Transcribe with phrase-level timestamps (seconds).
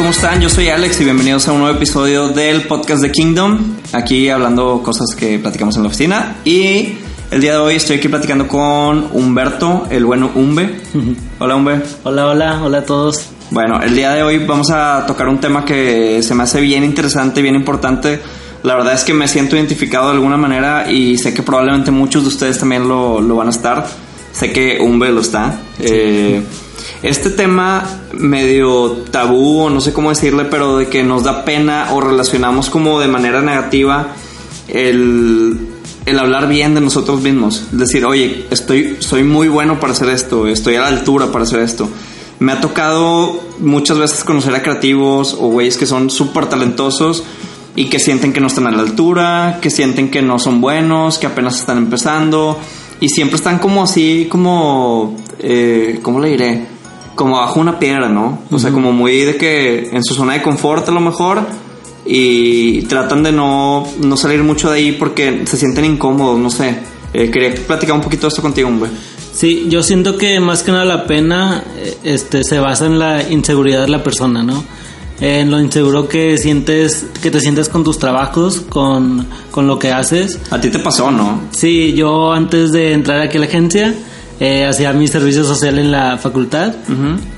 [0.00, 0.40] ¿cómo están?
[0.40, 3.76] Yo soy Alex y bienvenidos a un nuevo episodio del podcast de Kingdom.
[3.92, 6.36] Aquí hablando cosas que platicamos en la oficina.
[6.42, 6.94] Y
[7.30, 10.80] el día de hoy estoy aquí platicando con Humberto, el bueno Umbe.
[11.38, 11.82] Hola Umbe.
[12.04, 13.26] Hola, hola, hola a todos.
[13.50, 16.82] Bueno, el día de hoy vamos a tocar un tema que se me hace bien
[16.82, 18.22] interesante, bien importante.
[18.62, 22.22] La verdad es que me siento identificado de alguna manera y sé que probablemente muchos
[22.22, 23.86] de ustedes también lo, lo van a estar.
[24.32, 25.60] Sé que Umbe lo está.
[25.78, 26.42] Eh,
[27.02, 31.88] este tema medio tabú, o no sé cómo decirle, pero de que nos da pena
[31.92, 34.08] o relacionamos como de manera negativa
[34.68, 35.68] el,
[36.04, 37.64] el hablar bien de nosotros mismos.
[37.72, 41.60] Decir, oye, estoy, soy muy bueno para hacer esto, estoy a la altura para hacer
[41.60, 41.88] esto.
[42.38, 47.22] Me ha tocado muchas veces conocer a creativos o güeyes que son súper talentosos
[47.76, 51.18] y que sienten que no están a la altura, que sienten que no son buenos,
[51.18, 52.58] que apenas están empezando
[52.98, 56.79] y siempre están como así, como, eh, ¿cómo le diré?
[57.20, 58.44] Como bajo una piedra, ¿no?
[58.50, 61.42] O sea, como muy de que en su zona de confort a lo mejor
[62.06, 66.78] y tratan de no, no salir mucho de ahí porque se sienten incómodos, no sé.
[67.12, 68.88] Eh, quería platicar un poquito de esto contigo, hombre.
[69.34, 73.28] Sí, yo siento que más que nada la pena eh, este, se basa en la
[73.28, 74.64] inseguridad de la persona, ¿no?
[75.20, 79.92] En lo inseguro que sientes, que te sientes con tus trabajos, con, con lo que
[79.92, 80.40] haces.
[80.50, 81.42] A ti te pasó, ¿no?
[81.50, 83.94] Sí, yo antes de entrar aquí a la agencia
[84.40, 86.74] eh, hacía mi servicio social en la facultad.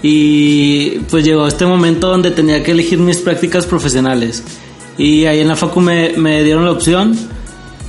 [0.02, 4.42] Y pues llegó este momento donde tenía que elegir mis prácticas profesionales.
[4.96, 7.16] Y ahí en la facu me, me dieron la opción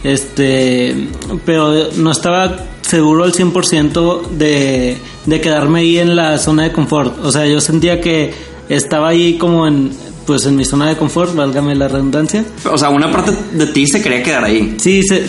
[0.03, 1.07] este
[1.45, 7.23] pero no estaba seguro al 100% de, de quedarme ahí en la zona de confort.
[7.23, 8.33] O sea yo sentía que
[8.69, 9.91] estaba ahí como en
[10.25, 12.45] pues en mi zona de confort válgame la redundancia.
[12.69, 14.75] O sea, una parte de ti se quería quedar ahí.
[14.77, 15.25] Sí, se,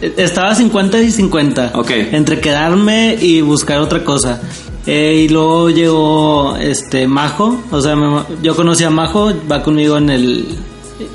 [0.00, 1.72] estaba 50 y 50.
[1.74, 1.90] Ok.
[2.12, 4.40] Entre quedarme y buscar otra cosa.
[4.86, 9.96] Eh, y luego llegó este Majo, o sea, me- yo conocí a Majo, va conmigo
[9.98, 10.46] en el...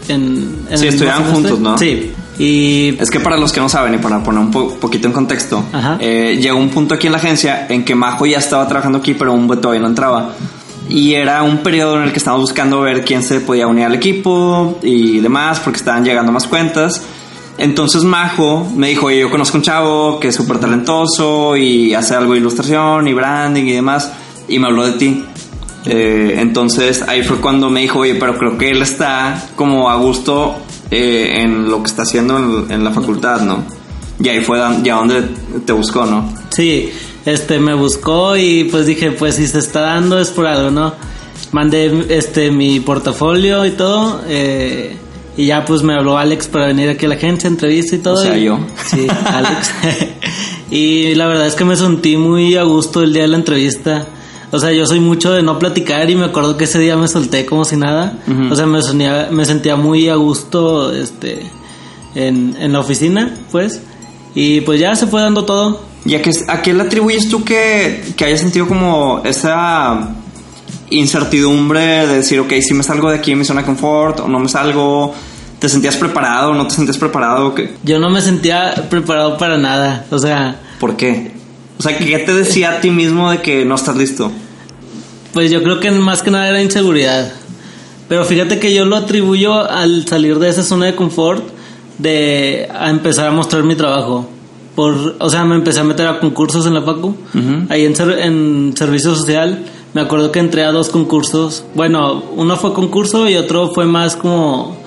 [0.09, 1.78] En, en Sí, el estudiaban juntos, ¿no?
[1.78, 2.12] Sí.
[2.38, 5.14] Y Es que para los que no saben y para poner un po- poquito en
[5.14, 5.64] contexto,
[6.00, 9.14] eh, llegó un punto aquí en la agencia en que Majo ya estaba trabajando aquí,
[9.14, 10.34] pero un todavía no entraba.
[10.90, 13.96] Y era un periodo en el que estábamos buscando ver quién se podía unir al
[13.96, 17.03] equipo y demás, porque estaban llegando más cuentas.
[17.61, 22.16] Entonces Majo me dijo, oye, yo conozco un chavo que es súper talentoso y hace
[22.16, 24.11] algo de ilustración y branding y demás,
[24.47, 25.23] y me habló de ti.
[25.85, 29.95] Eh, entonces ahí fue cuando me dijo, oye, pero creo que él está como a
[29.97, 30.55] gusto
[30.89, 33.63] eh, en lo que está haciendo en, la facultad, ¿no?
[34.19, 35.22] Y ahí fue ya donde
[35.63, 36.33] te buscó, ¿no?
[36.49, 36.91] sí,
[37.28, 40.95] este me buscó y pues dije, pues si se está dando es por algo, ¿no?
[41.51, 44.22] Mandé este mi portafolio y todo.
[44.28, 44.97] eh,
[45.38, 48.16] y ya pues me habló Alex para venir aquí a la agencia, entrevista y todo.
[48.16, 48.59] O sea, y- yo.
[48.90, 49.72] Sí, Alex.
[50.72, 54.08] y la verdad es que me sentí muy a gusto el día de la entrevista.
[54.52, 57.08] O sea, yo soy mucho de no platicar y me acuerdo que ese día me
[57.08, 58.18] solté como si nada.
[58.52, 61.44] O sea, me, sonía- me sentía muy a gusto este,
[62.16, 63.81] en, en la oficina, pues.
[64.36, 65.81] Y pues ya se fue dando todo.
[66.06, 70.16] ¿Y a qué, a qué le atribuyes tú que, que hayas sentido como esa
[70.91, 74.28] incertidumbre de decir, ok, si me salgo de aquí en mi zona de confort o
[74.28, 75.13] no me salgo?
[75.59, 77.53] ¿Te sentías preparado o no te sentías preparado?
[77.53, 80.06] ¿Qué- Yo no me sentía preparado para nada.
[80.09, 81.31] O sea, ¿Por qué?
[81.78, 84.31] O sea, ¿qué te decía a ti mismo de que no estás listo?
[85.34, 87.31] Pues yo creo que más que nada era inseguridad.
[88.09, 91.44] Pero fíjate que yo lo atribuyo al salir de esa zona de confort
[92.00, 94.28] de a empezar a mostrar mi trabajo.
[94.75, 97.09] Por, o sea, me empecé a meter a concursos en la Facu.
[97.09, 97.66] Ujú.
[97.69, 99.63] Ahí en, en servicio social
[99.94, 101.63] me acuerdo que entré a dos concursos.
[101.75, 104.78] Bueno, uno fue concurso y otro fue más como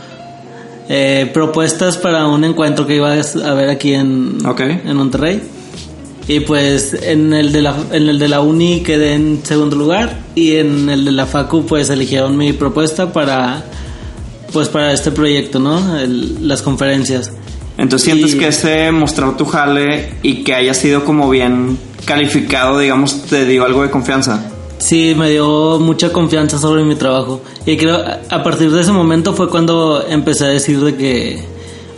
[0.88, 4.38] eh, propuestas para un encuentro que iba a haber aquí en,
[4.94, 5.42] Monterrey.
[6.26, 10.20] Y pues en el de la en el de la uni quedé en segundo lugar
[10.34, 13.62] y en el de la facu pues eligieron mi propuesta para
[14.50, 15.98] pues para este proyecto, ¿no?
[15.98, 17.30] El- las conferencias.
[17.76, 22.78] Entonces sientes Y- que ese mostrar tu jale y que haya sido como bien calificado,
[22.78, 24.50] digamos, te dio algo de confianza.
[24.78, 27.40] Sí, me dio mucha confianza sobre mi trabajo.
[27.64, 27.96] Y creo
[28.30, 31.42] a- partir de ese momento fue cuando empecé a decir de que,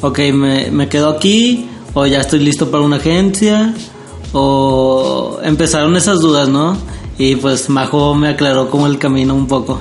[0.02, 3.75] ok, me, me quedo aquí, o ya estoy listo para una agencia,
[4.32, 6.76] o empezaron esas dudas, ¿no?
[7.19, 9.81] Y pues Majo me aclaró como el camino un poco.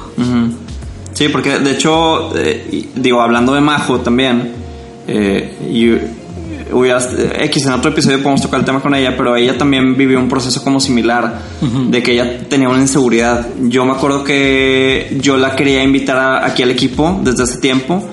[1.14, 4.54] Sí, porque de hecho, eh, digo, hablando de Majo también,
[5.08, 5.92] eh, y
[6.72, 9.96] hubieras- eh, X en otro episodio podemos tocar el tema con ella, pero ella también
[9.96, 13.46] vivió un proceso como similar, de que ella tenía una inseguridad.
[13.62, 18.08] Yo me acuerdo que yo la quería invitar a- aquí al equipo desde hace tiempo.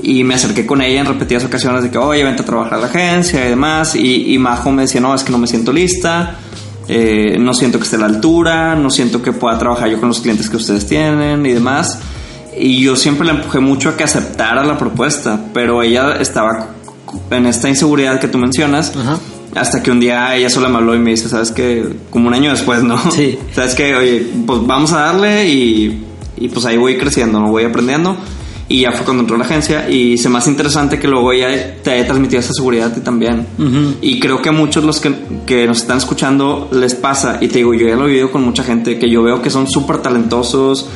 [0.00, 2.78] Y me acerqué con ella en repetidas ocasiones de que, oye, vente a trabajar a
[2.82, 3.96] la agencia y demás.
[3.96, 6.36] Y, y Majo me decía, no, es que no me siento lista.
[6.90, 10.08] eh, no siento que esté a la altura, no siento que pueda trabajar yo con
[10.08, 11.98] los clientes que ustedes tienen y demás.
[12.56, 16.68] Y yo siempre la empujé mucho a que aceptara la propuesta, pero ella estaba
[17.30, 18.92] en esta inseguridad que tú mencionas.
[19.54, 21.84] Hasta que un día ella sola me habló y me dice, ¿sabes qué?
[22.10, 22.98] Como un año después, ¿no?
[23.10, 23.38] Sí.
[23.54, 23.94] ¿Sabes qué?
[23.96, 26.04] Oye, pues vamos a darle y,
[26.36, 27.50] y pues ahí voy creciendo, ¿no?
[27.50, 28.16] Voy aprendiendo.
[28.70, 31.76] Y ya fue cuando entró la agencia y se me hace interesante que luego ella
[31.82, 33.46] te haya transmitido esa seguridad a ti también.
[34.02, 35.14] Y creo que a muchos los que,
[35.46, 37.38] que, nos están escuchando les pasa.
[37.40, 39.48] Y te digo, yo ya lo he vivido con mucha gente que yo veo que
[39.48, 40.86] son súper talentosos,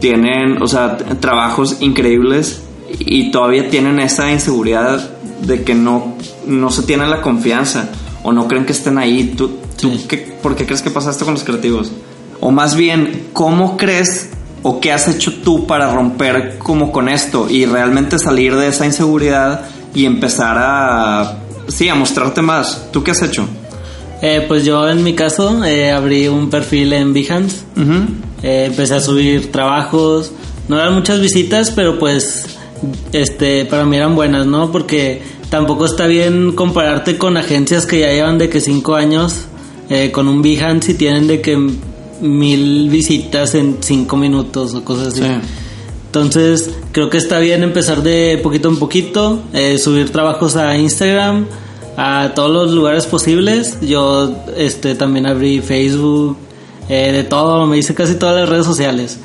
[0.00, 2.62] tienen, o sea, trabajos increíbles
[2.98, 5.10] y todavía tienen esa inseguridad
[5.42, 6.14] de que no,
[6.46, 7.88] no se tiene la confianza
[8.22, 9.34] o no creen que estén ahí.
[9.36, 11.92] ¿Tú, tú qué, por qué crees que pasa esto con los creativos?
[12.40, 14.30] O más bien, ¿cómo crees
[14.62, 18.86] o qué has hecho tú para romper como con esto y realmente salir de esa
[18.86, 19.62] inseguridad
[19.94, 21.38] y empezar a,
[21.68, 22.88] sí, a mostrarte más?
[22.92, 23.46] ¿Tú qué has hecho?
[24.22, 27.62] Eh, pues yo en mi caso eh, abrí un perfil en Behance,
[28.42, 30.32] eh, empecé a subir trabajos,
[30.68, 32.58] no eran muchas visitas, pero pues
[33.12, 34.72] este para mí eran buenas, ¿no?
[34.72, 39.46] Porque tampoco está bien compararte con agencias que ya llevan de que cinco años
[39.88, 41.58] eh, con un Behance y tienen de que
[42.20, 45.22] mil visitas en cinco minutos o cosas así.
[46.06, 51.46] Entonces, creo que está bien empezar de poquito en poquito, eh, subir trabajos a Instagram,
[51.96, 53.78] a todos los lugares posibles.
[53.80, 56.36] Yo este también abrí Facebook,
[56.88, 59.18] eh, de todo, me hice casi todas las redes sociales.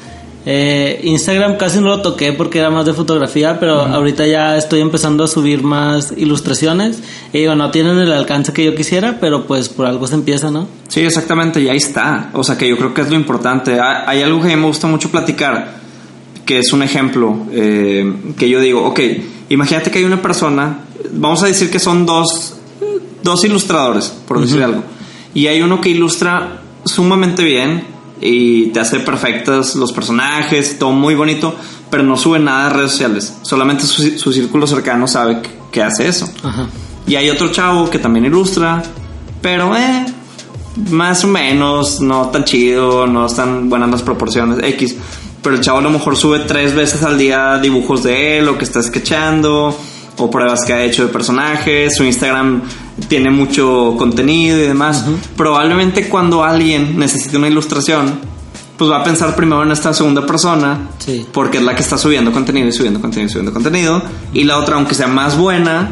[0.48, 4.82] Eh, Instagram casi no lo toqué porque era más de fotografía, pero ahorita ya estoy
[4.82, 7.02] empezando a subir más ilustraciones.
[7.34, 10.52] Y digo, no tienen el alcance que yo quisiera, pero pues por algo se empieza,
[10.52, 10.68] ¿no?
[10.88, 12.30] Sí, exactamente, y ahí está.
[12.34, 13.80] O sea que yo creo que es lo importante.
[13.80, 15.78] Hay algo que a mí me gusta mucho platicar,
[16.46, 19.00] que es un ejemplo, eh, que yo digo, ok,
[19.50, 20.82] imagínate que hay una persona,
[21.12, 22.56] vamos a decir que son dos,
[23.24, 24.84] dos ilustradores, por decir algo,
[25.34, 31.16] y hay uno que ilustra sumamente bien, y te hace perfectos los personajes, todo muy
[31.16, 31.56] bonito,
[31.90, 33.38] pero no sube nada a redes sociales.
[33.42, 36.30] Solamente su, su círculo cercano sabe que, que hace eso.
[36.44, 36.68] Ajá.
[37.08, 38.82] Y hay otro chavo que también ilustra,
[39.42, 40.06] pero eh,
[40.90, 44.96] más o menos, no tan chido, no están buenas las proporciones, X.
[45.42, 48.58] Pero el chavo a lo mejor sube tres veces al día dibujos de él o
[48.58, 49.78] que está sketchando
[50.18, 52.62] o pruebas que ha hecho de personajes, su Instagram
[53.08, 55.06] tiene mucho contenido y demás.
[55.36, 58.20] Probablemente cuando alguien necesite una ilustración,
[58.78, 61.26] pues va a pensar primero en esta segunda persona, Sí.
[61.32, 64.02] porque es la que está subiendo contenido y subiendo contenido y subiendo contenido.
[64.34, 65.92] Y la otra, aunque sea más buena,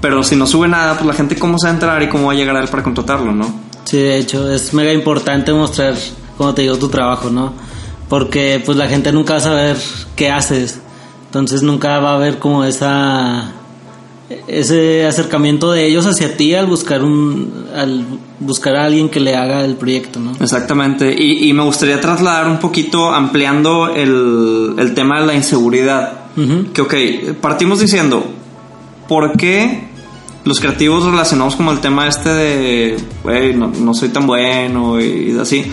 [0.00, 2.26] pero si no sube nada, pues la gente cómo se va a entrar y cómo
[2.28, 3.52] va a llegar a él para contratarlo, ¿no?
[3.84, 5.94] Sí, de hecho, es mega importante mostrar,
[6.36, 7.52] como te digo, tu trabajo, ¿no?
[8.08, 9.76] Porque pues la gente nunca va a saber
[10.14, 10.80] qué haces.
[11.26, 13.52] Entonces nunca va a haber como esa
[14.48, 18.04] ese acercamiento de ellos hacia ti al buscar un al
[18.40, 20.32] buscar a alguien que le haga el proyecto, ¿no?
[20.40, 21.14] Exactamente.
[21.16, 26.12] Y, y me gustaría trasladar un poquito, ampliando el, el tema de la inseguridad.
[26.74, 26.94] Que, ok,
[27.40, 28.22] partimos diciendo,
[29.08, 29.88] ¿por qué
[30.44, 35.34] los creativos relacionamos como el tema este de, güey, no, no soy tan bueno y
[35.40, 35.64] así?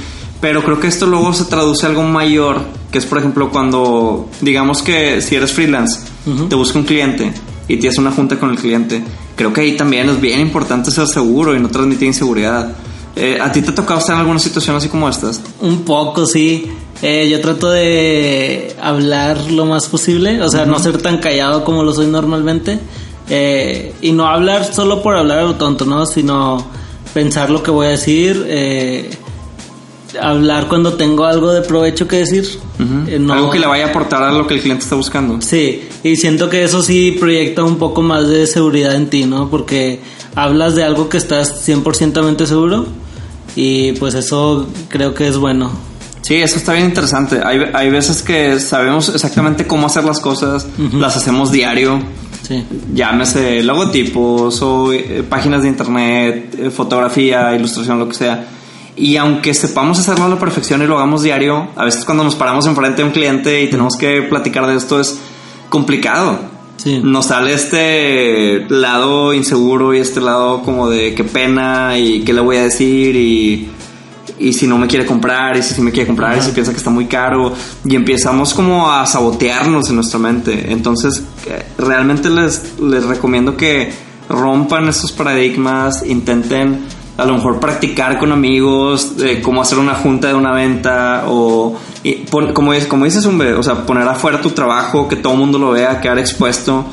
[0.43, 2.57] Pero creo que esto luego se traduce a algo mayor,
[2.91, 6.47] que es, por ejemplo, cuando, digamos que si eres freelance, Ujú.
[6.49, 7.31] te busca un cliente
[7.69, 9.01] y tienes una junta con el cliente,
[9.37, 12.73] creo que ahí también es bien importante ser seguro y no transmitir inseguridad.
[13.15, 15.39] Eh, ¿A ti te ha tocado estar en alguna situación así como estas?
[15.61, 16.69] Un poco, sí.
[17.01, 21.83] Eh, yo trato de hablar lo más posible, o sea, no ser tan callado como
[21.83, 22.79] lo soy normalmente.
[23.29, 26.05] Eh, y no hablar solo por hablar a lo tonto, ¿no?
[26.05, 26.67] Sino
[27.13, 29.09] pensar lo que voy a decir, eh,
[30.21, 32.47] hablar cuando tengo algo de provecho que decir.
[33.07, 35.41] Eh, no- Algo que le vaya a aportar a lo que el cliente está buscando.
[35.41, 39.49] Sí, y siento que eso sí proyecta un poco más de seguridad en ti, ¿no?
[39.49, 39.99] Porque
[40.35, 42.85] hablas de algo que estás 100% seguro
[43.55, 45.71] y pues eso creo que es bueno.
[46.21, 47.41] Sí, eso está bien interesante.
[47.43, 51.99] Hay, hay veces que sabemos exactamente cómo hacer las cosas, las hacemos diario,
[52.47, 52.63] Sí.
[52.93, 58.47] llámese logotipos o eh, páginas de internet, eh, fotografía, ilustración, lo que sea.
[58.95, 62.35] Y aunque sepamos hacerlo a la perfección y lo hagamos diario, a veces cuando nos
[62.35, 65.19] paramos enfrente de un cliente y tenemos que platicar de esto es
[65.69, 66.37] complicado.
[66.77, 66.99] Sí.
[67.01, 72.41] Nos sale este lado inseguro y este lado como de qué pena y qué le
[72.41, 73.69] voy a decir y,
[74.37, 76.71] y si no me quiere comprar y si sí me quiere comprar y si piensa
[76.71, 77.53] que está muy caro
[77.85, 80.71] y empezamos como a sabotearnos en nuestra mente.
[80.71, 83.91] Entonces eh, realmente les, les recomiendo que
[84.29, 86.83] rompan estos paradigmas, intenten
[87.17, 91.75] a lo mejor practicar con amigos de cómo hacer una junta de una venta o
[92.03, 95.33] y pon- como, es, como dices Umbe, o sea, poner afuera tu trabajo, que todo
[95.33, 96.85] el mundo lo vea, quedar expuesto.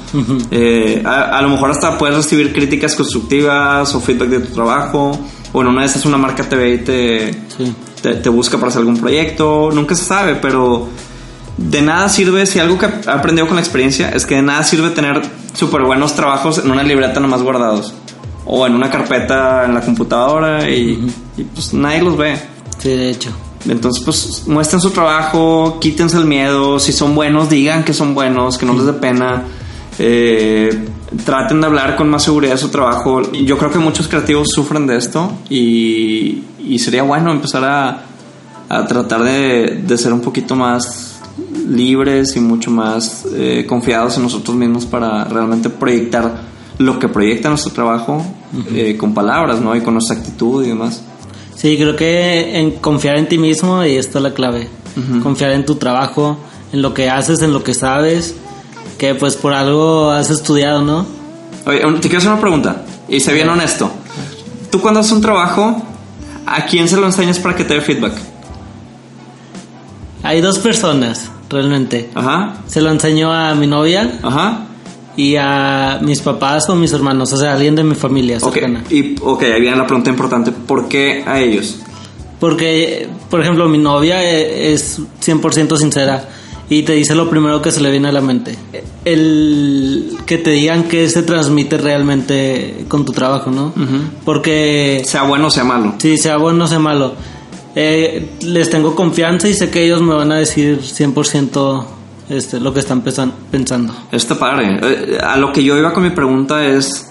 [0.50, 5.18] Eh, a, a lo mejor hasta puedes recibir críticas constructivas o feedback de tu trabajo
[5.52, 7.74] O en una de esas una marca te ve y te, Sí.
[8.02, 9.70] te, te busca para hacer algún proyecto.
[9.72, 10.86] Nunca se sabe, pero
[11.56, 14.62] de nada sirve, si algo que he aprendido con la experiencia es que de nada
[14.64, 15.22] sirve tener
[15.54, 17.92] súper buenos trabajos en una libreta nomás guardados.
[18.46, 22.36] O en una carpeta en la computadora y, y, pues nadie los ve.
[22.78, 23.30] Sí, de hecho.
[23.68, 26.78] Entonces, pues muestren su trabajo, quítense el miedo.
[26.78, 29.44] Si son buenos, digan que son buenos, que no les dé pena.
[29.98, 30.88] Eh,
[31.24, 33.20] traten de hablar con más seguridad de su trabajo.
[33.32, 38.02] Yo creo que muchos creativos sufren de esto y, y sería bueno empezar a,
[38.68, 41.20] a tratar de, de ser un poquito más
[41.68, 46.40] libres y mucho más eh, confiados en nosotros mismos para realmente proyectar
[46.80, 48.24] lo que proyecta nuestro trabajo
[48.72, 49.76] eh, con palabras, ¿no?
[49.76, 51.02] Y con nuestra actitud y demás.
[51.54, 54.66] Sí, creo que en confiar en ti mismo ahí está la clave.
[55.22, 56.38] Confiar en tu trabajo,
[56.72, 58.34] en lo que haces, en lo que sabes,
[58.96, 61.04] que pues por algo has estudiado, ¿no?
[61.66, 63.90] Oye, te quiero hacer una pregunta y sé bien honesto.
[64.70, 65.82] Tú cuando haces un trabajo,
[66.46, 68.14] ¿a quién se lo enseñas para que te dé feedback?
[70.22, 72.08] Hay dos personas, realmente.
[72.14, 74.66] Ajá, Se lo enseño a mi novia ajá.
[75.16, 78.84] Y a mis papás o mis hermanos, o sea, alguien de mi familia cercana.
[78.90, 80.52] y, ok, ahí viene la pregunta importante.
[80.52, 81.76] ¿Por qué a ellos?
[82.38, 86.28] Porque, por ejemplo, mi novia e- es 100% sincera
[86.70, 88.56] y te dice lo primero que se le viene a la mente.
[89.04, 93.74] El que te digan que se transmite realmente con tu trabajo, ¿no?
[94.24, 95.94] Porque Sea bueno o sea malo.
[95.98, 97.14] si sea bueno o sea malo,
[97.74, 101.84] eh, les tengo confianza y sé que ellos me van a decir 100%
[102.30, 103.92] este, lo que están pensando.
[104.10, 104.78] Está padre.
[104.82, 107.10] Eh, A lo que yo iba con mi pregunta es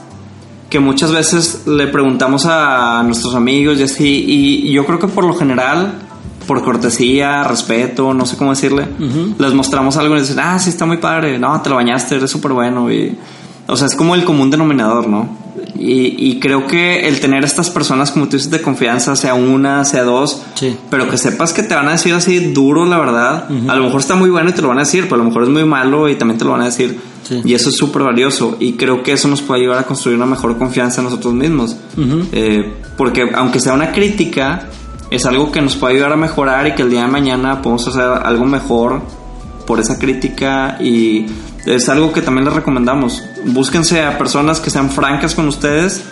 [0.69, 5.25] que muchas veces le preguntamos a nuestros amigos y así, y yo creo que por
[5.25, 5.93] lo general,
[6.47, 8.87] por cortesía, respeto, no sé cómo decirle,
[9.37, 12.31] les mostramos algo y dicen, ah, sí, está muy padre, no, te lo bañaste, eres
[12.31, 12.91] súper bueno.
[12.91, 13.17] Y,
[13.67, 15.27] o sea, es como el común denominador, ¿no?
[15.77, 19.85] Y, y creo que el tener estas personas, como tú dices, de confianza, sea una,
[19.85, 20.75] sea dos, Sí.
[20.89, 23.45] pero que sepas que te van a decir así duro, la verdad.
[23.67, 25.23] A lo mejor está muy bueno y te lo van a decir, pero a lo
[25.25, 26.99] mejor es muy malo y también te lo van a decir.
[27.23, 27.41] Sí.
[27.45, 28.57] Y eso es súper valioso.
[28.59, 31.75] Y creo que eso nos puede ayudar a construir una mejor confianza en nosotros mismos.
[31.97, 32.23] Ujú.
[32.31, 34.67] Eh, porque aunque sea una crítica,
[35.11, 37.87] es algo que nos puede ayudar a mejorar y que el día de mañana podemos
[37.87, 39.01] hacer algo mejor
[39.65, 41.25] por esa crítica y
[41.65, 43.23] es algo que también les recomendamos.
[43.45, 46.03] Búsquense a personas que sean francas con ustedes,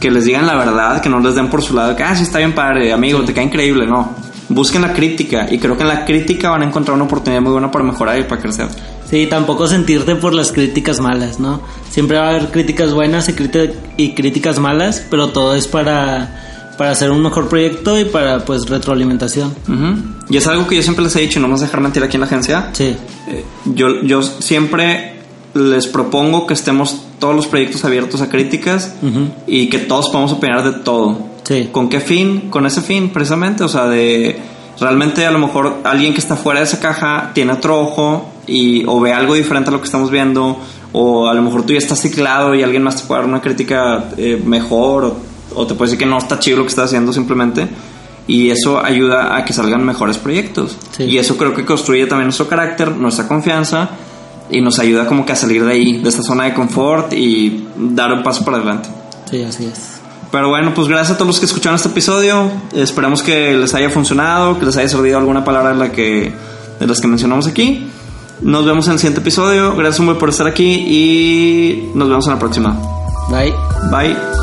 [0.00, 2.22] que les digan la verdad, que no les den por su lado, que, ah, sí
[2.22, 4.14] está bien padre, amigo, te cae increíble, no.
[4.48, 7.52] Busquen la crítica y creo que en la crítica van a encontrar una oportunidad muy
[7.52, 8.68] buena para mejorar y para crecer.
[9.10, 11.60] Sí, tampoco sentirte por las críticas malas, ¿no?
[11.90, 16.45] Siempre va a haber críticas buenas y críticas malas, pero todo es para,
[16.76, 19.54] para hacer un mejor proyecto y para, pues, retroalimentación.
[19.68, 20.24] Ujú.
[20.28, 22.16] Y es algo que yo siempre les he dicho y no a dejar mentir aquí
[22.16, 22.70] en la agencia.
[22.72, 22.96] Sí,
[23.28, 25.16] Eh, yo, yo siempre
[25.54, 28.94] les propongo que estemos todos los proyectos abiertos a críticas
[29.46, 31.18] y que todos podamos opinar de todo.
[31.44, 32.50] sí, ¿Con qué fin?
[32.50, 33.64] Con ese fin, precisamente.
[33.64, 34.38] O sea, de
[34.78, 38.84] realmente a lo mejor alguien que está fuera de esa caja tiene otro ojo y
[38.86, 40.58] o ve algo diferente a lo que estamos viendo
[40.92, 43.40] o a lo mejor tú ya estás ciclado y alguien más te puede dar una
[43.40, 45.16] crítica eh, mejor o,
[45.56, 47.68] o te puede decir que no está chido lo que estás haciendo simplemente
[48.28, 51.04] y eso ayuda a que salgan mejores proyectos Sí.
[51.04, 53.90] y eso creo que construye también nuestro carácter, nuestra confianza
[54.50, 57.66] y nos ayuda como que a salir de ahí, de esta zona de confort y
[57.76, 58.88] dar un paso para adelante.
[59.30, 59.92] sí, así es.
[60.32, 62.50] Pero bueno, pues gracias a todos los que escucharon este episodio.
[62.74, 66.32] Esperamos que les haya funcionado, que les haya servido alguna palabra de, la que,
[66.80, 67.86] de las que mencionamos aquí.
[68.42, 69.76] Nos vemos en el siguiente episodio.
[69.76, 72.76] Gracias buen por estar aquí y nos vemos en la próxima.
[73.30, 73.54] Bye.
[73.90, 74.35] Bye.